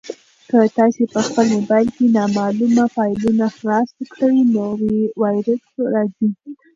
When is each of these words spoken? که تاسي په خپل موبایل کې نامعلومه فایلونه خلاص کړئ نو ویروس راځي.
که 0.49 0.59
تاسي 0.77 1.03
په 1.13 1.19
خپل 1.27 1.45
موبایل 1.57 1.87
کې 1.95 2.05
نامعلومه 2.17 2.83
فایلونه 2.95 3.45
خلاص 3.57 3.89
کړئ 4.17 4.39
نو 4.53 4.63
ویروس 5.17 5.63
راځي. 5.93 6.29